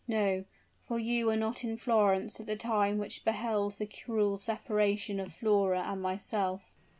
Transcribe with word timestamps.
No 0.07 0.45
for 0.79 0.97
you 0.97 1.27
were 1.27 1.35
not 1.35 1.63
in 1.63 1.77
Florence 1.77 2.39
at 2.39 2.47
the 2.47 2.55
time 2.55 2.97
which 2.97 3.23
beheld 3.23 3.73
the 3.73 3.85
cruel 3.85 4.35
separation 4.35 5.19
of 5.19 5.31
Flora 5.31 5.83
and 5.83 6.01
myself!" 6.01 6.63